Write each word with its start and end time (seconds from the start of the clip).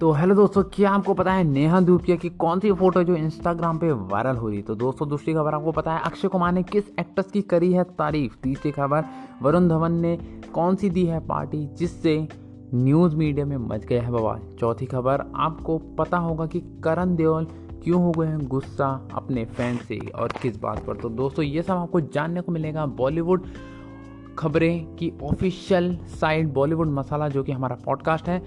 तो 0.00 0.10
हेलो 0.12 0.34
दोस्तों, 0.34 0.62
क्या 0.64 0.90
आपको 0.90 1.14
पता 1.14 1.32
है 1.32 1.42
नेहा 1.44 1.80
धूपिया 1.80 2.16
की 2.16 2.28
कौन 2.30 2.60
सी 2.60 2.72
फ़ोटो 2.72 3.02
जो 3.04 3.14
इंस्टाग्राम 3.16 3.78
पे 3.78 3.90
वायरल 3.92 4.36
हो 4.36 4.48
रही 4.48 4.60
तो 4.62 4.74
दोस्तों, 4.74 5.08
दूसरी 5.08 5.32
खबर 5.34 5.54
आपको 5.54 5.72
पता 5.72 5.94
है, 5.94 6.00
अक्षय 6.00 6.28
कुमार 6.28 6.52
ने 6.52 6.62
किस 6.62 6.84
एक्ट्रेस 7.00 7.30
की 7.30 7.42
करी 7.42 7.72
है 7.72 7.82
तारीफ़? 7.98 8.36
तीसरी 8.42 8.70
खबर, 8.70 9.04
वरुण 9.42 9.68
धवन 9.68 9.92
ने 9.92 10.16
कौन 10.54 10.76
सी 10.76 10.90
दी 10.90 11.04
है 11.06 11.18
पार्टी 11.26 11.64
जिससे 11.78 12.16
न्यूज़ 12.74 13.16
मीडिया 13.16 13.46
में 13.46 13.56
मच 13.56 13.84
गया 13.84 14.02
है 14.02 14.10
बवाल? 14.10 14.40
चौथी 14.60 14.86
खबर, 14.86 15.24
आपको 15.36 15.78
पता 15.98 16.18
होगा 16.18 16.46
कि 16.46 16.60
करण 16.84 17.14
देओल 17.16 17.46
क्यों 17.84 18.02
हो 18.02 18.12
गए 18.12 18.26
हैं 18.26 18.46
गुस्सा 18.46 18.88
अपने 19.14 19.44
फ़ैन 19.44 19.76
से 19.78 19.98
और 19.98 20.32
किस 20.42 20.60
बात 20.60 20.84
पर? 20.86 20.96
तो 20.96 21.08
दोस्तों, 21.08 21.44
ये 21.44 21.62
सब 21.62 21.74
आपको 21.74 22.00
जानने 22.00 22.40
को 22.40 22.52
मिलेगा 22.52 22.86
बॉलीवुड 22.86 23.46
खबरें 24.38 24.96
की 24.96 25.12
ऑफिशियल 25.22 25.96
साइट 26.20 26.52
बॉलीवुड 26.54 26.88
मसाला 26.88 27.28
जो 27.28 27.42
कि 27.42 27.52
हमारा 27.52 27.76
पॉडकास्ट 27.84 28.28
है। 28.28 28.42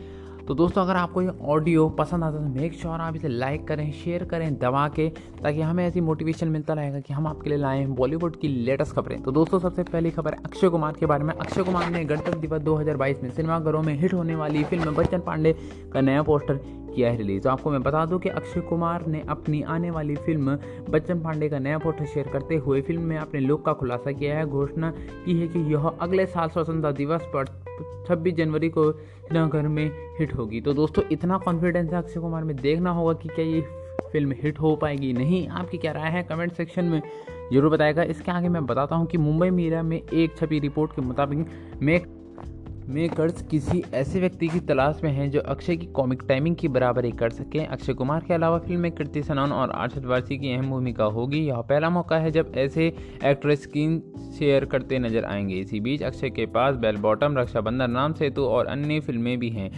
तो 0.48 0.54
दोस्तों, 0.54 0.82
अगर 0.82 0.96
आपको 0.96 1.22
ये 1.22 1.32
ऑडियो 1.42 1.88
पसंद 1.90 2.24
आता 2.24 2.38
है 2.38 2.44
तो 2.46 2.62
मेक 2.62 2.74
श्योर 2.74 3.00
आप 3.00 3.16
इसे 3.16 3.28
लाइक 3.28 3.68
करें 3.68 3.92
शेयर 3.94 4.24
करें, 4.24 4.58
दबा 4.60 4.88
के, 4.88 5.08
ताकि 5.44 5.62
हमें 5.62 5.86
ऐसी 5.86 6.02
मोटिवेशन 6.02 6.48
मिलता 6.48 6.74
रहेगा 6.74 7.00
कि 7.00 7.14
हम 7.14 7.28
आपके 7.28 7.50
लिए 7.50 7.58
लाएँ 7.58 7.86
बॉलीवुड 7.88 8.36
की 8.36 8.48
लेटेस्ट 8.48 8.96
खबरें। 8.96 9.22
तो 9.24 9.32
दोस्तों, 9.32 9.60
सबसे 9.60 9.84
पहली 9.84 10.12
खबर 10.12 10.34
अक्षय 10.36 10.70
कुमार 10.70 10.94
के 11.00 11.06
बारे 11.06 11.24
में। 11.24 11.34
अक्षय 11.34 11.64
कुमार 11.64 11.90
ने 11.92 12.04
गणतंत्र 12.06 12.40
दिवस 12.40 12.62
2022 12.62 13.24
में 13.24 13.30
सिनेमाघरों 13.32 13.82
में 13.82 13.94
हिट 13.94 14.14
होने 14.14 14.36
वाली 14.36 14.64
फ़िल्म 14.64 14.96
बच्चन 14.96 15.20
पांडे 15.20 15.56
का 15.94 16.02
नया 16.02 16.24
पोस्टर 16.24 16.60
किया 16.96 17.10
है 17.12 17.18
रिलीज़ 17.18 17.44
तो 17.44 17.50
आपको 17.50 17.72
मैं 17.72 17.82
बता 17.84 18.06
दूँ 18.06 18.20
कि 18.20 18.30
अक्षय 18.30 18.62
कुमार 18.62 19.06
ने 19.08 19.24
अपनी 19.30 19.62
आने 19.64 19.92
वाली 19.92 20.16
फ़िल्म 20.16 20.58
बच्चन 20.90 21.22
पांडे 21.22 21.50
का 21.50 21.60
नया 21.60 21.78
पोस्टर 21.78 22.06
शेयर 22.06 22.28
करते 22.28 22.56
हुए 22.58 22.82
फ़िल्म 22.82 23.02
में 23.02 23.18
अपने 23.18 23.40
लुक 23.40 23.66
का 23.66 23.74
खुलासा 23.74 24.12
किया 24.12 24.38
है। 24.38 24.46
घोषणा 24.46 24.94
की 25.26 25.40
है 25.40 25.48
कि 25.48 25.60
यह 25.74 25.88
अगले 25.88 26.26
साल 26.26 26.50
स्वतंत्रता 26.50 26.92
दिवस 26.92 27.22
पर 27.34 27.63
26 27.80 28.32
जनवरी 28.32 28.70
को 28.70 28.92
घर 29.34 29.68
में 29.68 29.92
हिट 30.20 30.36
होगी। 30.36 30.62
तो 30.62 30.74
दोस्तों, 30.74 31.04
इतना 31.12 31.38
कॉन्फिडेंस 31.38 31.92
है 31.92 31.98
अक्षय 31.98 32.20
कुमार 32.20 32.44
में। 32.44 32.56
देखना 32.56 32.92
होगा 32.92 33.14
कि 33.14 33.30
क्या 33.30 33.46
ये 33.46 33.62
फ़िल्म 34.12 34.32
हिट 34.32 34.60
हो 34.60 34.76
पाएगी। 34.76 35.14
नहीं, 35.14 35.48
आपकी 35.48 35.78
क्या 35.78 35.92
राय 35.92 36.10
है? 36.12 36.24
कमेंट 36.24 36.54
सेक्शन 36.54 36.86
में 36.86 37.02
ज़रूर 37.54 37.70
बताएगा। 37.70 38.04
इसके 38.04 38.32
आगे 38.32 38.50
मैं 38.50 38.66
बताता 38.66 38.96
हूँ 38.96 39.06
कि 39.06 39.18
मुंबई 39.18 39.50
मीरा 39.50 39.84
में 39.84 40.02
एक 40.02 40.38
छपी 40.38 40.60
रिपोर्ट 40.60 40.92
के 40.92 41.02
मुताबिक 41.02 41.48
मेक 41.82 42.08
मेकर्स 42.90 43.42
किसी 43.42 43.84
ऐसे 43.94 44.20
व्यक्ति 44.20 44.48
की 44.48 44.60
तलाश 44.60 45.00
में 45.04 45.12
हैं 45.12 45.30
जो 45.32 45.40
अक्षय 45.40 45.76
की 45.76 45.86
कॉमिक 45.86 46.24
टाइमिंग 46.28 46.56
की 46.56 46.68
बराबरी 46.68 47.12
कर 47.12 47.30
सकें। 47.30 47.66
अक्षय 47.68 47.94
कुमार 47.94 48.24
के 48.28 48.34
अलावा 48.34 48.58
फ़िल्म 48.60 48.82
में 48.82 48.92
कृति 48.92 49.24
सनन 49.24 49.52
और 49.52 49.72
आर्शद 49.72 50.06
वारसी 50.06 50.38
की 50.38 50.54
अहम 50.54 50.70
भूमिका 50.70 51.04
होगी। 51.04 51.40
यह 51.40 51.62
पहला 51.62 51.90
मौका 51.90 52.18
है 52.18 52.32
जब 52.32 52.52
ऐसे 52.56 52.88
एक्ट्रेस 53.26 53.64
स्क्रीन 53.64 54.02
शेयर 54.40 54.66
करते 54.66 55.00
नज़र 55.00 55.26
आएँगे। 55.26 55.56
इसी 55.56 55.80
बीच 55.80 56.04
अक्षय 56.04 56.30
के 56.30 56.46
पास 56.46 56.76
बेल 56.76 56.98
बॉटम 56.98 57.38
रक्षाबंधन, 57.38 57.92
राम 57.92 58.14
सेतु 58.14 58.46
और 58.46 58.66
अन्य 58.66 59.00
फ़िल्में 59.00 59.38
भी 59.40 59.50
हैं। 59.50 59.72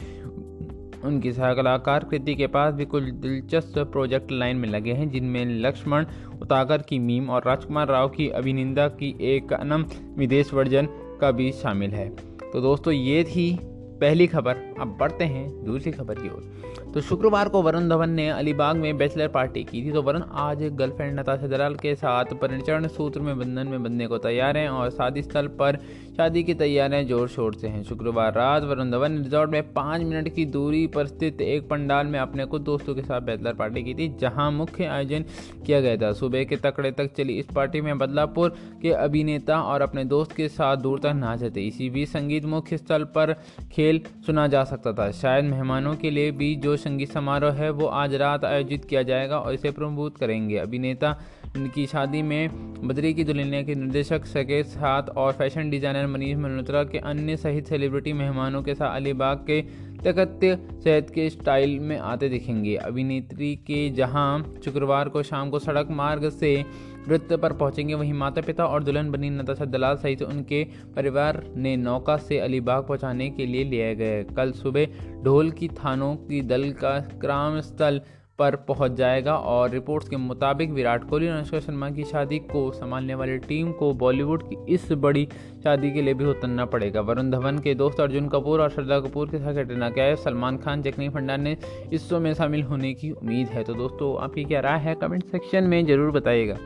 उनकी 1.03 1.31
सह 1.33 1.53
कलाकार 1.53 2.03
कृति 2.03 2.35
के 2.35 2.47
पास 2.47 2.73
भी 2.73 2.85
कुछ 2.85 3.03
दिलचस्प 3.03 3.79
प्रोजेक्ट 3.79 4.31
लाइन 4.31 4.57
में 4.57 4.69
लगे 4.69 4.93
हैं, 4.93 5.09
जिनमें 5.09 5.45
लक्ष्मण 5.45 6.05
उतागर 6.41 6.81
की 6.81 6.99
मीम 6.99 7.29
और 7.29 7.43
राजकुमार 7.45 7.87
राव 7.87 8.09
की 8.09 8.29
अभिनिंदा 8.29 8.87
की 8.87 9.17
एक 9.21 9.53
अनम 9.53 9.85
विदेश 10.17 10.53
वर्जन 10.53 10.87
का 11.21 11.31
भी 11.31 11.51
शामिल 11.51 11.91
है। 11.91 12.34
तो 12.55 12.61
दोस्तों, 12.61 12.93
ये 12.93 13.23
थी 13.23 13.57
पहली 14.01 14.25
खबर। 14.27 14.57
अब 14.79 14.97
बढ़ते 14.99 15.23
हैं 15.23 15.65
दूसरी 15.65 15.91
खबर 15.91 16.15
की 16.15 16.29
ओर। 16.29 16.91
तो 16.93 17.01
शुक्रवार 17.01 17.49
को 17.49 17.61
वरुण 17.61 17.89
धवन 17.89 18.09
ने 18.09 18.29
अलीबाग 18.29 18.75
में 18.75 18.97
बैचलर 18.97 19.27
पार्टी 19.27 19.63
की 19.63 19.81
थी 19.85 19.91
तो 19.91 20.01
वरुण 20.01 20.21
आज 20.33 20.63
गर्लफ्रेंड 20.63 21.19
नताशा 21.19 21.47
दलाल 21.47 21.75
के 21.75 21.95
साथ 21.95 22.25
परिचरण 22.25 22.87
सूत्र 22.87 23.21
में 23.21 23.39
बंधन 23.39 23.67
में 23.67 23.83
बंधने 23.83 24.07
को 24.07 24.17
तैयार 24.17 24.57
हैं 24.57 24.69
और 24.69 24.89
शादी 24.89 25.21
स्थल 25.21 25.47
पर 25.47 25.77
शादी 26.17 26.41
की 26.43 26.53
तैयारियाँ 26.53 27.03
ज़ोर 27.03 27.27
शोर 27.27 27.53
से 27.53 27.67
हैं। 27.67 27.81
शुक्रवार 27.83 28.33
रात 28.33 28.63
वरुण 28.63 28.91
धवन 28.91 29.17
रिजॉर्ट 29.17 29.51
में 29.51 29.73
पाँच 29.73 30.01
मिनट 30.01 30.27
की 30.35 30.45
दूरी 30.45 30.85
पर 30.87 31.07
स्थित 31.07 31.41
एक 31.41 31.67
पंडाल 31.69 32.07
में 32.07 32.17
अपने 32.19 32.45
कुछ 32.45 32.61
दोस्तों 32.61 32.95
के 32.95 33.01
साथ 33.01 33.21
बैचलर 33.21 33.53
पार्टी 33.53 33.83
की 33.83 33.93
थी, 33.93 34.07
जहाँ 34.19 34.49
मुख्य 34.51 34.85
आयोजन 34.85 35.25
किया 35.65 35.81
गया 35.81 35.97
था। 35.97 36.11
सुबह 36.13 36.43
के 36.43 36.55
तकड़े 36.57 36.91
तक 36.91 37.11
चली 37.13 37.37
इस 37.39 37.47
पार्टी 37.55 37.81
में 37.81 37.97
बदलापुर 37.97 38.55
के 38.81 38.91
अभिनेता 38.93 39.61
और 39.63 39.81
अपने 39.81 40.05
दोस्त 40.05 40.35
के 40.35 40.47
साथ 40.49 40.77
दूर 40.77 40.99
तक 40.99 41.13
नाचे 41.15 41.49
थे 41.49 41.67
इसी 41.67 41.89
बीच 41.89 42.09
संगीत 42.09 42.45
मुख्य 42.47 42.77
स्थल 42.77 43.03
पर 43.15 43.33
खेल 43.71 44.01
सुना 44.25 44.47
जा 44.47 44.63
सकता 44.63 44.93
था। 44.93 45.11
शायद 45.13 45.45
मेहमानों 45.45 45.95
के 45.95 46.11
लिए 46.11 46.31
भी 46.33 46.55
जो 46.57 46.77
संगीत 46.77 47.11
समारोह 47.11 47.53
है, 47.53 47.69
वो 47.71 47.85
आज 47.87 48.15
रात 48.15 48.45
आयोजित 48.45 48.85
किया 48.85 49.03
जाएगा 49.03 49.39
और 49.39 49.53
इसे 49.53 49.71
प्रमोद 49.71 50.17
करेंगे। 50.17 50.57
अभिनेता 50.57 51.17
की 51.55 51.85
शादी 51.87 52.21
में 52.21 52.49
बद्री 52.87 53.13
की 53.13 53.23
दुल्हनिया 53.23 53.61
के 53.63 53.75
निर्देशक 53.75 54.25
सके 54.25 54.61
साथ 54.63 55.09
और 55.09 55.33
फ़ैशन 55.33 55.69
डिज़ाइनर 55.69 56.07
मनीष 56.07 56.37
मल्होत्रा 56.37 56.83
के 56.83 56.97
अन्य 56.97 57.37
सहित 57.37 57.67
सेलिब्रिटी 57.67 58.13
मेहमानों 58.13 58.61
के 58.63 58.75
साथ 58.75 58.95
अलीबाग 58.95 59.45
के 59.49 59.61
तकत्य 60.03 60.57
सेहत 60.83 61.09
के 61.09 61.29
स्टाइल 61.29 61.79
में 61.79 61.97
आते 61.97 62.29
दिखेंगे। 62.29 62.75
अभिनेत्री 62.75 63.55
के 63.67 63.89
जहाँ 63.89 64.59
शुक्रवार 64.65 65.09
को 65.09 65.23
शाम 65.23 65.49
को 65.49 65.59
सड़क 65.59 65.91
मार्ग 65.91 66.29
से 66.29 66.65
वृत्त 67.07 67.33
पर 67.33 67.53
पहुँचेंगे, 67.53 67.93
वहीं 67.93 68.13
माता 68.13 68.41
पिता 68.41 68.65
और 68.65 68.83
दुल्हन 68.83 69.11
बनी 69.11 69.29
नताशा 69.29 69.65
दलाल 69.65 69.95
सहित 69.95 70.21
उनके 70.21 70.63
परिवार 70.95 71.43
ने 71.55 71.75
नौका 71.77 72.17
से 72.17 72.39
अलीबाग 72.39 72.87
पहुँचाने 72.87 73.29
के 73.29 73.45
लिए 73.45 73.63
लिया 73.63 73.93
गए 73.93 74.23
कल 74.35 74.51
सुबह 74.51 75.23
ढोल 75.23 75.51
की 75.51 75.67
थानों 75.75 76.15
की 76.15 76.41
दल 76.41 76.69
का 76.73 76.97
ग्राम 77.17 77.59
स्थल 77.61 78.01
पर 78.39 78.55
पहुँच 78.67 78.91
जाएगा 78.91 79.35
और 79.35 79.69
रिपोर्ट्स 79.69 80.09
के 80.09 80.17
मुताबिक 80.17 80.71
विराट 80.71 81.03
कोहली 81.09 81.27
और 81.27 81.35
अनुष्का 81.35 81.59
शर्मा 81.59 81.89
की 81.89 82.03
शादी 82.03 82.39
को 82.41 82.71
संभालने 82.71 83.15
वाली 83.15 83.37
टीम 83.37 83.71
को 83.71 83.91
बॉलीवुड 83.93 84.43
की 84.43 84.73
इस 84.73 84.91
बड़ी 84.91 85.27
शादी 85.63 85.91
के 85.91 86.01
लिए 86.01 86.13
भी 86.13 86.25
उतरना 86.25 86.65
पड़ेगा। 86.65 87.01
वरुण 87.01 87.31
धवन 87.31 87.59
के 87.59 87.75
दोस्त 87.75 87.99
अर्जुन 87.99 88.27
कपूर 88.29 88.61
और 88.61 88.69
श्रद्धा 88.69 88.99
कपूर 88.99 89.29
के 89.29 89.39
साथ 89.39 89.53
कैटरीना 89.53 89.89
कैफ, 89.89 90.19
सलमान 90.19 90.57
खान 90.57 90.81
जैकनी 90.81 91.09
फंडा 91.09 91.37
ने 91.37 91.57
इस 91.93 92.09
शो 92.09 92.19
में 92.19 92.33
शामिल 92.33 92.63
होने 92.63 92.93
की 92.93 93.11
उम्मीद 93.11 93.47
है। 93.47 93.63
तो 93.63 93.73
दोस्तों, 93.73 94.15
आपकी 94.17 94.43
क्या 94.43 94.59
राय 94.59 94.79
है? 94.79 94.95
कमेंट 94.95 95.23
सेक्शन 95.23 95.63
में 95.63 95.85
ज़रूर 95.85 96.11
बताइएगा। 96.11 96.57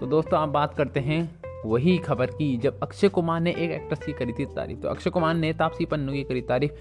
तो 0.00 0.06
दोस्तों, 0.06 0.38
आप 0.40 0.48
बात 0.48 0.74
करते 0.74 1.00
हैं 1.00 1.22
वही 1.64 1.96
खबर 1.98 2.26
की, 2.28 2.56
जब 2.56 2.78
अक्षय 2.82 3.08
कुमार 3.08 3.40
ने 3.40 3.50
एक 3.50 3.70
एक्ट्रेस 3.70 4.04
की 4.06 4.12
करी 4.12 4.32
थी 4.32 4.44
तारीफ़ 4.46 4.78
तो 4.78 4.88
अक्षय 4.88 5.10
कुमार 5.10 5.34
ने 5.34 5.52
तापसी 5.52 5.84
पन्नू 5.84 6.12
की 6.12 6.22
करी 6.24 6.40
तारीफ़ 6.42 6.72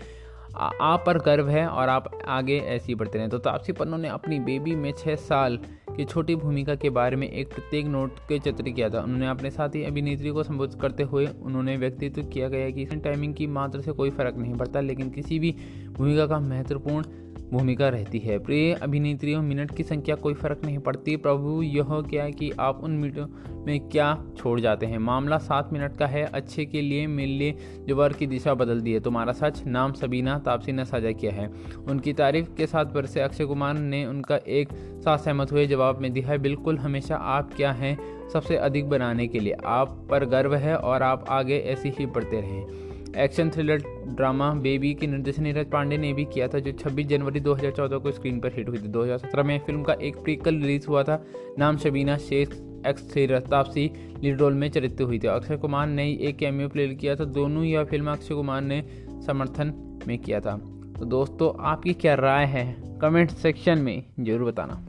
आप 0.56 1.04
पर 1.06 1.18
गर्व 1.18 1.50
है 1.50 1.66
और 1.68 1.90
आप 1.90 2.10
आगे 2.28 2.58
ऐसे 2.60 2.86
ही 2.88 2.96
बढ़ते 2.96 3.18
रहें। 3.18 3.30
तो 3.30 3.38
तापसी 3.40 3.74
पन्नू 3.74 3.98
ने 3.98 4.08
अपनी 4.08 4.40
बेबी 4.40 4.76
में 4.76 4.92
छः 4.94 5.16
साल 5.18 5.58
की 5.96 6.06
छोटी 6.06 6.36
भूमिका 6.36 6.76
के 6.76 6.90
बारे 6.90 7.16
में 7.16 7.28
एक 7.30 7.54
प्रत्येक 7.54 7.86
नोट 7.86 8.20
के 8.30 8.40
चित्र 8.40 8.64
किया 8.64 8.90
था। 8.90 9.02
उन्होंने 9.02 9.28
अपने 9.28 9.50
साथी 9.52 9.84
अभिनेत्री 9.84 10.30
को 10.30 10.44
संबोधित 10.44 10.80
करते 10.82 11.04
हुए 11.04 11.26
उन्होंने 11.42 11.76
व्यक्तित्व 11.78 12.24
किया 12.24 12.50
गया 12.50 12.70
कि 12.70 12.86
टाइमिंग 12.86 13.34
की 13.36 13.48
मात्रा 13.48 13.82
से 13.82 13.92
कोई 13.92 14.10
फ़र्क 14.10 14.36
नहीं 14.38 14.54
पड़ता, 14.54 14.80
लेकिन 14.80 15.10
किसी 15.10 15.40
भी 15.40 15.56
भूमिका 15.90 16.26
का 16.28 16.40
महत्वपूर्ण 16.40 17.06
भूमिका 17.52 17.90
रहती 17.90 18.20
है। 18.20 18.40
प्रिय 18.40 18.74
अभिनेत्रियों, 18.74 19.42
मिनट 19.42 19.76
की 19.76 19.84
संख्या 19.84 20.16
कोई 20.16 20.34
फ़र्क 20.34 20.62
नहीं 20.66 20.80
पड़ती। 20.80 21.18
प्रभु, 21.18 21.62
यह 21.62 21.86
क्या 21.90 22.30
कि 22.30 22.52
आप 22.60 22.84
उन 22.84 22.92
मिनटों 22.92 23.28
में 23.66 23.80
क्या 23.80 24.26
छोड़ 24.38 24.60
जाते 24.60 24.86
हैं? 24.86 24.98
मामला 24.98 25.38
सात 25.38 25.74
मिनट 25.74 25.98
का 25.98 26.08
है। 26.08 26.24
अच्छे 26.24 26.66
के 26.66 26.82
लिए 26.82 27.08
मिलने 27.08 27.56
जबर 27.88 28.14
की 28.14 28.28
दिशा 28.28 28.54
बदल 28.54 28.82
दी 28.82 28.94
है। 28.94 29.00
तुम्हारा 29.00 29.34
सच 29.34 29.66
नाम 29.66 29.94
सबीना 29.94 30.40
तापसी 30.40 30.72
ने 30.72 30.86
साझा 30.86 31.12
किया 31.12 31.32
है। 31.32 31.52
उनकी 31.88 32.14
तारीफ़ 32.14 32.56
के 32.56 32.68
साथ 32.68 32.86
बरसे 32.86 33.22
अक्षय 33.22 33.46
कुमार 33.46 33.74
ने 33.74 34.06
उनका 34.06 34.36
एक 34.36 34.70
साथ 34.74 35.18
सहमत 35.18 35.52
हुए। 35.52 35.68
जवाब 35.68 36.02
में 36.02 36.14
दिया 36.14 36.28
है, 36.28 36.38
बिल्कुल 36.38 36.78
हमेशा 36.78 37.16
आप 37.16 37.54
क्या 37.54 37.72
हैं 37.72 38.30
सबसे 38.30 38.58
अधिक 38.58 38.90
बनाने 38.90 39.28
के 39.28 39.40
लिए। 39.40 39.54
आप 39.66 40.08
पर 40.10 40.26
गर्व 40.26 40.56
है 40.56 40.76
और 40.76 41.04
आप 41.04 41.26
आगे 41.30 41.58
ऐसे 41.58 41.90
ही 41.90 42.06
बढ़ते 42.06 42.42
रहें। 42.42 42.91
एक्शन 43.18 43.50
थ्रिलर 43.50 43.78
ड्रामा 44.08 44.54
बेबी 44.54 44.94
के 44.94 45.08
निर्देशन 45.08 45.44
नीरज 45.44 45.66
पांडे 45.66 45.98
ने 45.98 46.14
भी 46.14 46.26
किया 46.26 46.48
था, 46.48 46.60
जो 46.60 46.72
26 46.72 47.08
जनवरी 47.08 47.40
2014 47.40 47.98
को 47.98 48.12
स्क्रीन 48.12 48.40
पर 48.40 48.52
हिट 48.54 48.70
हुई 48.70 48.78
थी। 48.78 48.88
2017 48.88 49.44
में 49.44 49.60
फ़िल्म 49.60 49.84
का 49.84 49.94
एक 49.94 50.16
प्रीकल 50.16 50.56
रिलीज़ 50.56 50.88
हुआ 50.88 51.04
था, 51.04 51.26
नाम 51.60 51.78
शबीना 51.78 52.18
शेख 52.18 52.50
एक्स 52.88 53.14
थ्रिलर 53.14 53.40
तापसी 53.40 53.92
लीड 54.24 54.38
रोल 54.38 54.54
में 54.54 54.70
चरित्र 54.70 55.04
हुई 55.04 55.20
थी। 55.20 55.28
अक्षय 55.28 55.58
कुमार 55.58 55.88
ने 55.88 56.14
एक 56.14 56.38
कैमियो 56.38 56.70
प्ले 56.70 56.88
किया 56.88 57.16
था, 57.16 57.26
दोनों 57.26 57.64
यह 57.64 57.84
फ़िल्म 57.84 58.12
अक्षय 58.12 58.34
कुमार 58.34 58.62
ने 58.62 58.84
समर्थन 59.28 60.00
में 60.08 60.20
किया 60.20 60.40
था। 60.40 60.58
तो 61.00 61.06
दोस्तों, 61.06 61.64
आपकी 61.64 61.94
क्या 61.94 62.16
राय 62.16 62.46
है? 62.46 62.78
कमेंट 63.02 63.30
सेक्शन 63.30 63.80
में 63.80 64.03
ज़रूर 64.20 64.52
बताना। 64.52 64.82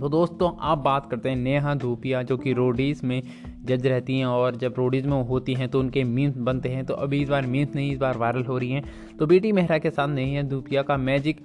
तो 0.00 0.08
दोस्तों, 0.08 0.56
आप 0.60 0.78
बात 0.78 1.10
करते 1.10 1.28
हैं 1.28 1.36
नेहा 1.36 1.74
धूपिया, 1.74 2.22
जो 2.22 2.36
कि 2.36 2.52
रोडीज़ 2.52 3.06
में 3.06 3.22
जज 3.64 3.86
रहती 3.86 4.18
हैं 4.18 4.26
और 4.26 4.56
जब 4.56 4.74
रोडीज़ 4.78 5.06
में 5.06 5.22
होती 5.24 5.54
हैं 5.54 5.68
तो 5.68 5.80
उनके 5.80 6.04
मीम्स 6.04 6.36
बनते 6.36 6.68
हैं। 6.68 6.84
तो 6.84 6.94
अभी 6.94 7.22
इस 7.22 7.28
बार 7.28 7.46
मीम्स 7.46 7.74
नहीं, 7.74 7.92
इस 7.92 7.98
बार 7.98 8.18
वायरल 8.18 8.44
हो 8.44 8.58
रही 8.58 8.70
हैं। 8.70 8.84
तो 9.18 9.26
बेटी 9.26 9.52
मेहरा 9.52 9.78
के 9.78 9.90
साथ 9.90 10.08
नहीं 10.08 10.34
है 10.34 10.48
धूपिया 10.48 10.82
का 10.82 10.96
मैजिक 10.96 11.40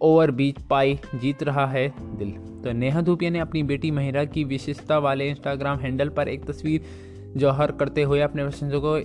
ओवर 0.00 0.30
बीच 0.30 0.62
पाई 0.62 0.98
जीत 1.14 1.42
रहा 1.42 1.66
है 1.66 1.88
दिल। 2.18 2.30
तो 2.64 2.72
नेहा 2.72 3.00
धूपिया 3.00 3.30
ने 3.30 3.38
अपनी 3.38 3.62
बेटी 3.62 3.90
मेहरा 3.90 4.24
की 4.24 4.44
विशेषता 4.44 4.98
वाले 4.98 5.28
इंस्टाग्राम 5.28 5.78
हैंडल 5.78 6.08
पर 6.08 6.28
एक 6.28 6.44
तस्वीर 6.44 6.84
जौहर 7.36 7.72
करते 7.72 8.02
हुए 8.02 8.20
अपने 8.20 8.42
प्रशंसकों 8.42 8.80
को 8.80 8.96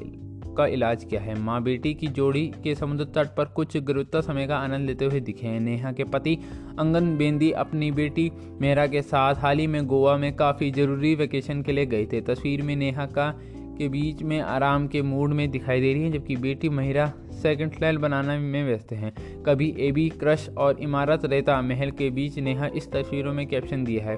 का 0.53 0.65
इलाज 0.67 1.03
किया 1.03 1.21
है। 1.21 1.37
माँ 1.39 1.61
बेटी 1.63 1.93
की 1.93 2.07
जोड़ी 2.09 2.45
के 2.63 2.75
समुद्र 2.75 3.05
तट 3.15 3.35
पर 3.35 3.45
कुछ 3.45 3.77
गुरुत्व 3.77 4.21
समय 4.21 4.47
का 4.47 4.57
आनंद 4.57 4.87
लेते 4.87 5.05
हुए 5.05 5.19
दिखे 5.19 5.47
हैं। 5.47 5.59
नेहा 5.59 5.91
के 5.91 6.03
पति 6.03 6.37
अंगन 6.79 7.15
बेंदी 7.17 7.51
अपनी 7.51 7.91
बेटी 7.91 8.31
मेहरा 8.61 8.87
के 8.87 9.01
साथ 9.01 9.35
हाल 9.35 9.59
ही 9.59 9.67
में 9.67 9.85
गोवा 9.85 10.17
में 10.17 10.35
काफ़ी 10.35 10.71
ज़रूरी 10.71 11.15
वेकेशन 11.15 11.61
के 11.61 11.71
लिए 11.71 11.85
गए 11.85 12.05
थे। 12.05 12.21
तस्वीर 12.21 12.61
में 12.61 12.75
नेहा 12.75 13.05
का 13.07 13.29
के 13.77 13.87
बीच 13.89 14.21
में 14.23 14.39
आराम 14.39 14.87
के 14.87 15.01
मूड 15.01 15.31
में 15.33 15.49
दिखाई 15.51 15.81
दे 15.81 15.93
रही 15.93 16.03
है, 16.03 16.11
जबकि 16.11 16.35
बेटी 16.35 16.69
महिरा 16.69 17.11
सेकंड 17.33 17.71
फ्लैट 17.71 17.95
बनाने 17.95 18.37
में 18.37 18.63
व्यस्त 18.65 18.91
हैं। 18.93 19.13
कभी 19.43 19.73
ए 19.79 19.91
बी 19.91 20.07
क्रश 20.09 20.47
और 20.57 20.79
इमारत 20.79 21.25
रेता 21.25 21.61
महल 21.61 21.91
के 21.91 22.09
बीच 22.09 22.37
नेहा 22.39 22.67
इस 22.67 22.91
तस्वीरों 22.91 23.33
में 23.33 23.45
कैप्शन 23.47 23.83
दिया 23.83 24.05
है। 24.05 24.17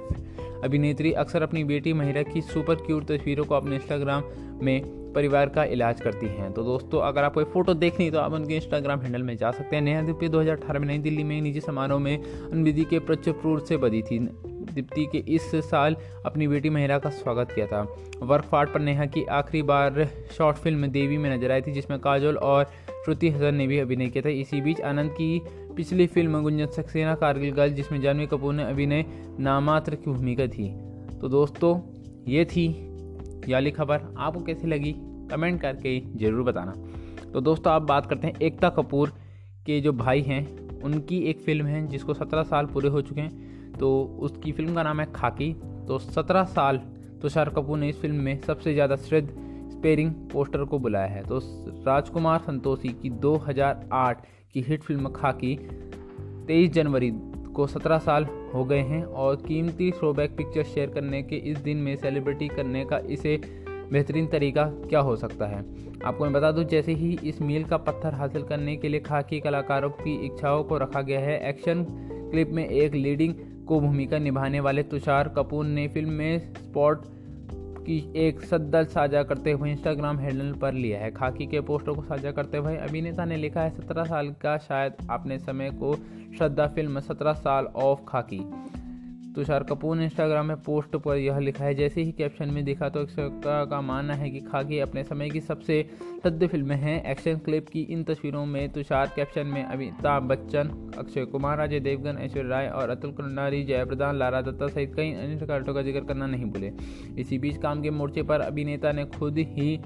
अभिनेत्री 0.63 1.12
अक्सर 1.13 1.44
अपनी 1.44 1.63
बेटी 1.63 1.94
महिरा 1.94 2.24
की 2.24 2.42
सुपर 2.42 2.75
क्यूट 2.75 3.06
तस्वीरों 3.07 3.46
को 3.46 3.56
अपने 3.56 3.75
इंस्टाग्राम 3.75 4.24
में 4.62 5.04
परिवार 5.13 5.50
का 5.50 5.63
इलाज 5.63 6.02
करती 6.02 6.28
हैं। 6.28 6.52
तो 6.54 6.63
दोस्तों, 6.63 7.02
अगर 7.02 7.24
आपको 7.24 7.42
ये 7.42 7.46
फ़ोटो 7.54 7.74
देखनी 7.74 8.10
तो 8.12 8.19
आप 8.19 8.34
उनके 8.34 8.56
इंस्टाग्राम 8.56 9.02
हैंडल 9.02 9.24
में 9.24 9.36
जा 9.38 9.52
सकते 9.52 9.75
हैं। 9.75 9.84
नेहा 9.84 10.02
दीप्ति 10.02 10.30
2018 10.30 10.80
में 10.80 10.88
नई 10.88 10.98
दिल्ली 10.98 11.24
में 11.24 11.42
निजी 11.42 11.60
समारोह 11.60 12.00
में 12.00 12.18
अनविधि 12.18 12.84
के 12.84 13.00
प्रचुर 13.00 13.60
से 13.60 13.78
बदी 13.78 14.02
थी। 14.02 14.19
दीप्ति 14.66 15.06
के 15.06 15.18
इस 15.18 15.52
साल 15.66 15.96
अपनी 16.25 16.48
बेटी 16.48 16.69
महिरा 16.69 16.98
का 17.00 17.10
स्वागत 17.10 17.51
किया 17.51 17.68
था। 17.68 17.81
वर्क 18.24 18.46
फाट 18.46 18.74
पर 18.74 18.80
नेहा 18.80 19.06
की 19.06 19.24
आखिरी 19.24 19.62
बार 19.62 20.08
शॉर्ट 20.38 20.58
फ़िल्म 20.58 20.88
देवी 20.88 21.18
में 21.18 21.38
नज़र 21.38 21.51
आई 21.51 21.62
थी, 21.62 21.72
जिसमें 21.72 22.00
काजोल 22.00 22.38
और 22.38 22.66
श्रुति 23.06 23.30
हसन 23.30 23.56
ने 23.56 23.68
भी 23.68 23.80
अभिनय 23.80 24.08
किया 24.08 24.25
था। 24.25 24.30
इसी 24.30 24.62
बीच 24.62 24.81
आनंद 24.81 25.12
की 25.12 25.42
पिछली 25.75 26.07
फ़िल्म 26.07 26.42
गुंजन 26.42 26.66
सक्सेना 26.66 27.16
कारगिल 27.16 27.51
गर्ल 27.51 27.72
जिसमें 27.72 28.01
जानवी 28.01 28.27
कपूर 28.27 28.54
ने 28.54 28.63
अभिनय 28.63 29.06
नामात्र 29.39 29.95
की 29.95 30.12
भूमिका 30.12 30.48
थी। 30.48 30.69
तो 31.22 31.30
दोस्तों, 31.30 31.80
ये 32.27 32.45
थी 32.45 32.68
याली 33.50 33.72
खबर। 33.72 34.01
आपको 34.18 34.42
कैसी 34.42 34.68
लगी? 34.68 34.95
कमेंट 35.31 35.62
करके 35.62 36.00
ज़रूर 36.00 36.44
बताना। 36.44 36.74
तो 37.33 37.42
दोस्तों, 37.42 37.74
आप 37.74 37.81
बात 37.81 38.06
करते 38.06 38.27
हैं 38.27 38.39
एकता 38.42 38.69
कपूर 38.69 39.10
के 39.66 39.81
जो 39.81 39.94
भाई 39.94 40.22
हैं, 40.22 40.81
उनकी 40.81 41.19
एक 41.19 41.39
फ़िल्म 41.39 41.66
है, 41.66 41.88
जिसको 41.88 42.13
सत्रह 42.13 42.44
साल 42.44 42.66
पूरे 42.66 42.89
हो 42.89 43.01
चुके 43.01 43.22
हैं। 43.22 43.74
तो 43.74 44.18
उसकी 44.19 44.51
फ़िल्म 44.51 44.75
का 44.75 44.83
नाम 44.83 45.00
है 45.00 45.12
खाकी। 45.12 45.54
तो 45.88 46.00
सत्रह 46.00 46.44
साल 46.44 46.77
तुषार 47.22 47.50
कपूर 47.50 47.77
ने 47.77 47.89
इस 47.89 48.01
फ़िल्म 48.01 48.16
में 48.16 48.42
सबसे 48.42 48.74
ज़्यादा 48.74 48.95
श्रद्ध 48.95 49.30
स्पेरिंग 49.86 50.12
पोस्टर 50.32 50.64
को 50.66 50.78
बुलाया 50.80 51.08
है। 51.08 51.22
तो 51.24 51.38
राजकुमार 51.88 52.40
संतोषी 52.40 52.90
की 52.90 53.10
2008 53.10 54.24
की 54.54 54.62
हिट 54.62 54.84
फ़िल्म 54.84 55.10
खाकी 55.10 55.56
23 56.48 56.72
जनवरी 56.74 57.12
को 57.56 57.68
17 57.68 58.00
साल 58.00 58.26
हो 58.54 58.64
गए 58.66 58.80
हैं 58.80 59.04
और 59.04 59.36
कीमती 59.36 59.92
थ्रोबैक 59.92 60.36
पिक्चर 60.38 60.64
शेयर 60.64 60.90
करने 60.90 61.22
के 61.24 61.36
इस 61.36 61.58
दिन 61.58 61.78
में 61.78 61.96
सेलिब्रिटी 61.96 62.48
करने 62.48 62.86
का 62.86 62.98
इसे 62.98 63.42
बेहतरीन 63.92 64.28
तरीका 64.28 64.64
क्या 64.64 65.00
हो 65.00 65.16
सकता 65.16 65.46
है? 65.46 65.64
आपको 66.06 66.24
मैं 66.24 66.34
बता 66.34 66.52
दूँ, 66.52 66.64
जैसे 66.64 66.94
ही 66.94 67.20
इस 67.24 67.42
मील 67.42 67.64
का 67.64 67.78
पत्थर 67.78 68.14
हासिल 68.14 68.44
करने 68.44 68.76
के 68.76 68.90
लिए 68.90 69.00
खाकी 69.00 69.40
कलाकारों 69.40 69.90
की 69.90 70.26
इच्छाओं 70.26 70.64
को 70.64 70.78
रखा 70.78 71.02
गया 71.02 71.20
है, 71.20 71.50
एक्शन 71.50 71.86
क्लिप 72.32 72.50
में 72.50 72.68
एक 72.70 72.94
लीडिंग 72.94 73.34
को 73.68 73.80
भूमिका 73.80 74.18
निभाने 74.18 74.60
वाले 74.60 74.84
तुषार 74.84 75.30
कपूर 75.30 75.66
ने 75.66 75.88
फ़िल्म 75.88 76.10
में 76.10 76.54
स्पॉट 76.54 77.06
की 77.86 77.98
एक 78.18 78.42
सद्दल 78.42 78.86
साझा 78.86 79.24
करते 79.24 79.52
हुए 79.52 79.72
इंस्टाग्राम 79.72 80.20
हैंडल 80.20 80.52
पर 80.54 80.74
लिया 80.74 81.00
है। 81.00 81.12
खाकी 81.12 81.46
के 81.46 81.62
पोस्टों 81.62 81.96
को 81.96 82.02
साझा 82.02 82.32
करते 82.32 82.58
हुए 82.58 82.76
अभिनेता 82.78 83.26
ने 83.26 83.38
लिखा 83.38 83.62
है, 83.62 83.70
सत्रह 83.72 84.04
साल 84.04 84.30
का 84.42 84.58
शायद 84.58 85.08
अपने 85.10 85.40
समय 85.40 85.70
को 85.74 85.96
श्रद्धा 86.38 86.68
फ़िल्म 86.68 87.00
सत्रह 87.00 87.34
साल 87.34 87.66
ऑफ़ 87.66 88.00
खाकी। 88.08 88.42
तुषार 89.36 89.64
कपूर 89.64 89.96
ने 89.98 90.04
इंस्टाग्राम 90.06 90.46
में 90.46 90.58
पोस्ट 90.58 90.96
पर 90.96 91.18
यह 91.18 91.40
लिखा 91.40 91.64
है, 91.66 91.74
जैसे 91.76 92.02
ही 92.02 92.12
कैप्शन 92.12 92.50
में 92.50 92.64
देखा 92.66 92.90
तो 92.90 93.06
का 93.12 93.80
मानना 93.82 94.14
है 94.14 94.30
कि 94.30 94.40
खाकी 94.42 94.80
अपने 94.80 95.04
समय 95.04 95.30
की 95.30 95.42
सबसे 95.42 95.82
सद्य 96.24 96.48
फ़िल्में 96.48 96.76
हैं। 96.76 97.04
एक्शन 97.12 97.38
क्लिप 97.46 97.68
की 97.70 97.82
इन 97.84 98.04
तस्वीरों 98.04 98.46
में 98.46 98.72
तुषार 98.72 99.12
कैप्शन 99.16 99.48
में 99.48 99.64
अमिताभ 99.64 100.24
बच्चन, 100.24 100.70
अक्षय 100.98 101.26
कुमार, 101.26 101.60
अजय 101.60 101.80
देवगन, 101.80 102.18
ऐश्वर्य 102.18 102.48
राय 102.50 102.68
और 102.70 102.90
अतुल 102.90 103.12
कुंडारी 103.12 103.64
जयप्रदान 103.64 104.18
लारा 104.18 104.42
दत्ता 104.42 104.68
सहित 104.68 104.96
कई 104.96 105.12
अन्य 105.14 105.46
कार्टों 105.48 105.74
का 105.74 105.82
ज़िक्र 105.82 106.04
करना 106.04 106.28
नहीं 106.28 106.46
भूले। 106.46 106.72
इसी 107.20 107.38
बीच 107.40 107.58
काम 107.58 107.82
के 107.82 107.90
मोर्चे 107.92 108.24
पर 108.24 108.42
अभिनेता 108.42 108.92
ने 108.92 109.06
खुद 109.10 109.38
ही 109.40 109.80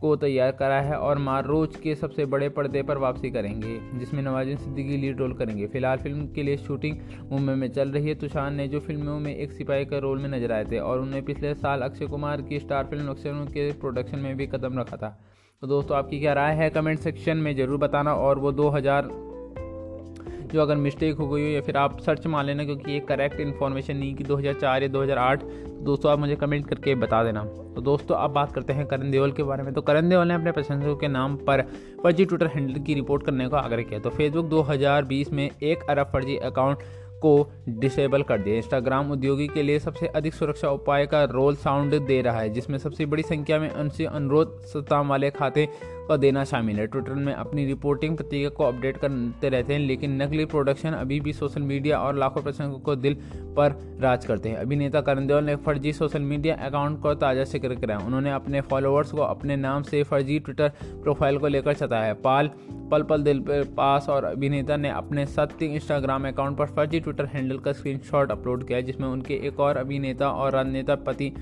को 0.00 0.14
तैयार 0.16 0.50
करा 0.52 0.80
है 0.80 0.96
और 0.96 1.18
मारोच 1.18 1.76
के 1.76 1.94
सबसे 1.94 2.24
बड़े 2.26 2.48
पर्दे 2.48 2.82
पर 2.82 2.98
वापसी 2.98 3.30
करेंगे, 3.30 3.78
जिसमें 3.94 4.22
नवाजुद्दीन 4.22 4.64
सिद्दीकी 4.64 4.96
लीड 4.96 5.18
रोल 5.18 5.32
करेंगे। 5.34 5.66
फ़िलहाल 5.66 5.98
फ़िल्म 5.98 6.26
के 6.26 6.42
लिए 6.42 6.56
शूटिंग 6.58 6.96
मुंबई 7.30 7.54
में 7.54 7.68
चल 7.70 7.88
रही 7.88 8.08
है। 8.08 8.14
तुषार 8.14 8.50
ने 8.50 8.68
जो 8.68 8.80
फ़िल्मों 8.80 9.18
में 9.20 9.34
एक 9.34 9.52
सिपाही 9.52 9.84
के 9.84 10.00
रोल 10.00 10.18
में 10.18 10.28
नज़र 10.28 10.52
आए 10.52 10.64
थे 10.64 10.78
और 10.78 11.00
उन्हें 11.00 11.24
पिछले 11.24 11.54
साल 11.54 11.82
अक्षय 11.82 12.06
कुमार 12.06 12.42
की 12.42 12.60
स्टार 12.60 12.86
फ़िल्म 12.86 13.10
अक्षर 13.10 13.44
के 13.48 13.70
प्रोडक्शन 13.72 14.18
में 14.18 14.36
भी 14.36 14.46
कदम 14.46 14.78
रखा 14.78 14.96
था। 14.96 15.18
तो 15.62 15.66
दोस्तों, 15.66 15.96
आपकी 15.96 16.20
क्या 16.20 16.32
राय 16.32 16.54
है? 16.54 16.70
कमेंट 16.70 16.98
सेक्शन 16.98 17.36
में 17.36 17.54
ज़रूर 17.56 17.78
बताना 17.78 18.14
और 18.14 18.38
वो 18.38 18.52
दो 18.52 18.68
हज़ार 18.68 19.08
जो 20.52 20.62
अगर 20.62 20.76
मिस्टेक 20.76 21.16
हो 21.16 21.28
गई 21.28 21.42
हो 21.42 21.48
या 21.48 21.60
फिर 21.60 21.76
आप 21.76 22.00
सर्च 22.00 22.26
मार 22.26 22.44
लेना 22.44 22.64
क्योंकि 22.64 22.92
ये 22.92 23.00
करेक्ट 23.00 23.40
इन्फॉर्मेशन 23.40 23.96
नहीं 23.96 24.14
कि 24.14 24.24
2004 24.24 24.82
या 24.82 24.88
2008 24.88 25.42
तो 25.42 25.84
दोस्तों, 25.84 26.12
आप 26.12 26.18
मुझे 26.18 26.36
कमेंट 26.36 26.68
करके 26.68 26.94
बता 26.94 27.22
देना। 27.24 27.44
तो 27.44 27.80
दोस्तों, 27.80 28.16
अब 28.16 28.30
बात 28.30 28.52
करते 28.52 28.72
हैं 28.72 28.86
करण 28.86 29.10
देओल 29.10 29.32
के 29.32 29.42
बारे 29.42 29.62
में। 29.62 29.72
तो 29.74 29.82
करण 29.82 30.08
देओल 30.08 30.28
ने 30.28 30.34
अपने 30.34 30.52
प्रशंसकों 30.52 30.96
के 30.96 31.08
नाम 31.08 31.36
पर 31.36 31.62
फर्जी 32.02 32.24
ट्विटर 32.24 32.46
हैंडल 32.46 32.80
की 32.80 32.94
रिपोर्ट 32.94 33.26
करने 33.26 33.48
का 33.48 33.58
आग्रह 33.58 33.82
किया। 33.82 34.00
तो 34.00 34.10
फेसबुक 34.10 34.46
2020 34.46 35.32
में 35.32 35.50
एक 35.62 35.82
अरब 35.90 36.10
फर्जी 36.12 36.36
अकाउंट 36.36 36.78
को 37.22 37.50
डिसेबल 37.68 38.22
कर 38.22 38.38
दिया। 38.38 38.56
इंस्टाग्राम 38.56 39.10
उद्योगी 39.12 39.46
के 39.46 39.62
लिए 39.62 39.78
सबसे 39.78 40.06
अधिक 40.06 40.34
सुरक्षा 40.34 40.70
उपाय 40.70 41.06
का 41.06 41.22
रोल 41.24 41.56
साउंड 41.56 41.94
दे 42.06 42.20
रहा 42.22 42.40
है, 42.40 42.48
जिसमें 42.50 42.78
सबसे 42.78 43.06
बड़ी 43.06 43.22
संख्या 43.22 43.58
में 43.58 43.70
उनसे 43.70 44.04
अनुरोध 44.04 44.60
सत्ता 44.62 45.00
वाले 45.00 45.30
खाते 45.30 45.68
का 46.08 46.16
देना 46.16 46.44
शामिल 46.44 46.78
है। 46.78 46.86
ट्विटर 46.86 47.14
में 47.14 47.32
अपनी 47.34 47.64
रिपोर्टिंग 47.66 48.16
पत्रिका 48.16 48.48
को 48.48 48.64
अपडेट 48.64 48.96
करते 48.96 49.48
रहते 49.48 49.72
हैं, 49.72 49.80
लेकिन 49.80 50.20
नकली 50.22 50.44
प्रोडक्शन 50.44 50.92
अभी 50.92 51.20
भी 51.20 51.32
सोशल 51.32 51.62
मीडिया 51.62 51.98
और 51.98 52.16
लाखों 52.16 52.42
प्रशंसकों 52.42 52.78
को 52.80 52.96
दिल 52.96 53.16
पर 53.56 53.76
राज 54.00 54.24
करते 54.26 54.48
हैं। 54.48 54.56
अभिनेता 54.56 55.00
करण 55.00 55.26
देओल 55.26 55.44
ने 55.44 55.56
फर्जी 55.58 55.92
सोशल 55.92 56.22
मीडिया 56.22 56.54
अकाउंट 56.66 57.00
को 57.00 57.14
ताज़ा 57.14 57.44
ज़िक्र 57.44 57.74
कराया। 57.76 58.06
उन्होंने 58.06 58.32
अपने 58.32 58.60
फॉलोअर्स 58.62 59.12
को 59.12 59.20
अपने 59.22 59.56
नाम 59.58 59.82
से 59.82 60.02
फर्जी 60.02 60.38
ट्विटर 60.38 60.68
प्रोफ़ाइल 60.94 61.38
को 61.38 61.48
लेकर 61.48 61.74
चताया 61.74 62.04
है। 62.04 62.14
पाल, 62.22 62.50
पल 62.90 63.02
पल 63.02 63.22
दिल 63.22 63.40
पर 63.40 63.64
पास 63.76 64.08
और 64.08 64.24
अभिनेता 64.24 64.76
ने 64.76 64.90
अपने 64.90 65.26
सत्य 65.28 65.66
इंस्टाग्राम 65.66 66.28
अकाउंट 66.28 66.56
पर 66.58 66.66
फर्जी 66.66 67.00
ट्विटर 67.00 67.26
हैंडल 67.26 67.58
का 67.58 67.72
स्क्रीनशॉट 67.72 68.30
अपलोड 68.30 68.66
किया, 68.66 68.80
जिसमें 68.80 69.08
उनके 69.08 69.34
एक 69.46 69.60
और 69.60 69.76
अभिनेता 69.76 70.30
और 70.30 70.52
राजनेता 70.52 70.94
पति 70.96 71.32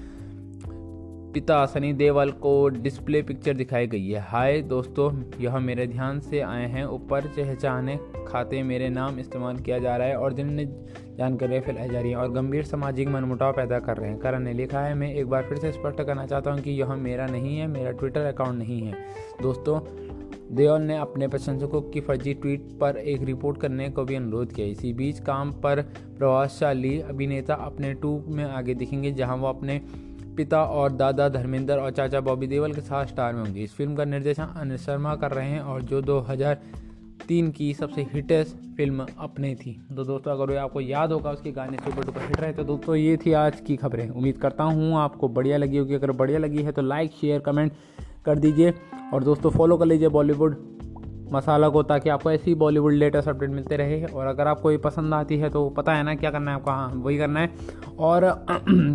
पिता 1.35 1.65
सनी 1.67 1.93
देवल 1.93 2.31
को 2.35 2.53
डिस्प्ले 2.69 3.21
पिक्चर 3.23 3.55
दिखाई 3.55 3.87
गई 3.87 4.09
है। 4.09 4.21
हाय 4.21 4.61
दोस्तों, 4.63 5.11
यह 5.41 5.59
मेरे 5.59 5.87
ध्यान 5.87 6.19
से 6.21 6.41
आए 6.41 6.67
हैं। 6.67 6.85
ऊपर 6.87 7.27
चहचाने 7.27 7.99
खाते 8.29 8.63
मेरे 8.63 8.89
नाम 8.89 9.19
इस्तेमाल 9.19 9.59
किया 9.59 9.79
जा 9.79 9.97
रहा 9.97 10.09
है 10.09 10.17
और 10.17 10.33
जिनने 10.33 10.65
जानकारियाँ 11.19 11.63
फैलाई 11.63 11.89
जा 11.89 12.01
रही 12.01 12.11
हैं 12.11 12.19
और 12.19 12.33
गंभीर 12.33 12.65
सामाजिक 12.65 13.09
मनमुटाव 13.09 13.53
पैदा 13.53 13.79
कर 13.79 13.97
रहे 13.97 14.11
हैं। 14.11 14.19
करण 14.19 14.43
ने 14.43 14.53
लिखा 14.53 14.81
है, 14.81 14.95
मैं 14.95 15.13
एक 15.15 15.29
बार 15.29 15.43
फिर 15.43 15.59
से 15.59 15.73
स्पष्ट 15.73 16.03
करना 16.03 16.27
चाहता 16.27 16.51
हूँ 16.51 16.61
कि 16.61 16.71
यह 16.71 16.95
मेरा 16.97 17.27
नहीं 17.27 17.57
है, 17.59 17.67
मेरा 17.67 17.91
ट्विटर 17.93 18.25
अकाउंट 18.25 18.59
नहीं 18.59 18.81
है। 18.83 18.95
दोस्तों, 19.43 19.81
देओल 20.57 20.83
ने 20.83 20.97
अपने 20.97 21.29
प्रशंसकों 21.29 21.81
की 21.83 22.01
फर्जी 22.01 22.35
ट्वीट 22.35 22.69
पर 22.81 22.97
एक 22.97 23.23
रिपोर्ट 23.23 23.61
करने 23.61 23.89
को 23.89 24.05
भी 24.05 24.15
अनुरोध 24.15 24.53
किया। 24.53 24.67
इसी 24.67 24.93
बीच 24.93 25.19
काम 25.21 25.53
पर 25.53 25.83
प्रभावशाली 26.19 26.99
अभिनेता 27.01 27.55
अपने 27.55 27.95
टूक 27.95 28.27
में 28.29 28.45
आगे 28.45 28.75
दिखेंगे, 28.75 29.13
जहाँ 29.13 29.37
वो 29.37 29.47
अपने 29.47 29.81
पिता 30.41 30.63
और 30.65 30.93
दादा 30.93 31.29
धर्मेंद्र 31.29 31.75
और 31.75 31.91
चाचा 31.91 32.21
बॉबी 32.21 32.47
देवल 32.47 32.73
के 32.73 32.81
साथ 32.81 33.07
स्टार 33.07 33.33
में 33.33 33.41
होंगे। 33.41 33.63
इस 33.63 33.75
फ़िल्म 33.75 33.95
का 33.95 34.05
निर्देशन 34.05 34.55
अनिल 34.57 34.77
शर्मा 34.79 35.15
कर 35.17 35.31
रहे 35.31 35.49
हैं 35.49 35.61
और 35.63 35.83
जो 35.83 36.01
2003 36.03 37.51
की 37.51 37.73
सबसे 37.75 38.03
हिटेस्ट 38.13 38.57
फ़िल्म 38.77 39.07
अपने 39.19 39.55
थी। 39.55 39.73
तो 39.97 40.05
दोस्तों, 40.05 40.33
अगर 40.33 40.57
आपको 40.57 40.81
याद 40.81 41.13
होगा, 41.13 41.31
उसके 41.31 41.53
गाने 41.53 41.77
सुपर 41.77 42.07
डुपर 42.07 42.21
हिट 42.21 42.41
रहे 42.41 42.53
तो 42.53 42.65
दोस्तों, 42.65 42.95
ये 42.95 43.17
थी 43.17 43.33
आज 43.33 43.61
की 43.61 43.77
खबरें। 43.77 44.09
उम्मीद 44.09 44.39
करता 44.39 44.65
हूँ 44.65 44.97
आपको 44.99 45.29
बढ़िया 45.29 45.57
लगी 45.57 45.79
होगी। 45.79 45.95
अगर 45.95 46.13
बढ़िया 46.13 46.39
लगी 46.39 46.63
है 46.63 46.73
तो 46.73 46.83
लाइक 46.83 47.13
शेयर 47.21 47.41
कमेंट 47.41 47.73
कर 48.25 48.39
दीजिए। 48.39 48.75
और 49.15 49.25
दोस्तों 49.25 49.51
फॉलो 49.51 49.77
कर 49.77 49.87
लीजिए 49.87 50.09
बॉलीवुड 50.09 50.57
मसाला 51.33 51.69
को 51.69 51.83
ताकि 51.83 52.09
आपको 52.09 52.31
ऐसी 52.31 52.55
बॉलीवुड 52.55 52.93
लेटेस्ट 52.93 53.29
अपडेट 53.29 53.51
मिलते 53.51 53.77
रहे 53.77 54.05
और 54.05 54.27
अगर 54.27 54.47
आपको 54.47 54.71
ये 54.71 54.77
पसंद 54.77 55.15
आती 55.15 55.37
है 55.39 55.51
तो 55.51 55.69
पता 55.69 55.95
है 55.95 56.03
ना 56.03 56.15
क्या 56.15 56.31
करना 56.31 56.51
है 56.51 56.57
आपको। 56.57 56.71
हाँ 56.71 56.93
वही 56.95 57.19
करना 57.19 57.41
है। 57.41 57.51
और 57.99 58.25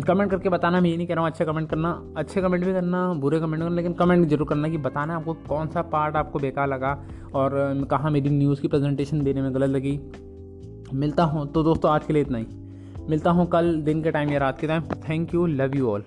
कमेंट 0.06 0.30
करके 0.30 0.48
बताना, 0.48 0.80
मैं 0.80 0.90
ये 0.90 0.96
नहीं 0.96 1.06
कह 1.06 1.14
रहा 1.14 1.24
हूँ 1.24 1.30
अच्छे 1.30 1.44
कमेंट 1.44 1.68
करना। 1.70 1.90
अच्छे 2.16 2.42
कमेंट 2.42 2.64
भी 2.64 2.72
करना, 2.72 3.12
बुरे 3.14 3.40
कमेंट 3.40 3.62
करना, 3.62 3.74
लेकिन 3.76 3.92
कमेंट 3.92 4.28
ज़रूर 4.28 4.48
करना 4.48 4.68
कि 4.68 4.78
बताना 4.78 5.16
आपको 5.16 5.34
कौन 5.48 5.68
सा 5.68 5.82
पार्ट 5.82 6.16
आपको 6.16 6.38
बेकार 6.38 6.68
लगा 6.68 6.92
और 7.34 7.86
कहाँ 7.90 8.10
मेरी 8.10 8.30
न्यूज़ 8.30 8.60
की 8.60 8.68
प्रेजेंटेशन 8.68 9.22
देने 9.24 9.42
में 9.42 9.54
गलत 9.54 9.70
लगी। 9.70 9.98
मिलता 10.94 11.24
हूँ। 11.24 11.46
तो 11.52 11.62
दोस्तों, 11.62 11.90
आज 11.90 12.04
के 12.04 12.12
लिए 12.12 12.22
इतना 12.22 12.38
ही। 12.38 12.46
मिलता 13.10 13.30
हूँ 13.30 13.46
कल 13.46 13.74
दिन 13.82 14.02
के 14.02 14.10
टाइम 14.10 14.30
या 14.30 14.38
रात 14.38 14.60
के 14.60 14.66
time 14.66 14.82
thank 15.08 15.34
you 15.34 15.46
love 15.46 15.76
you 15.76 15.90
all 15.90 16.04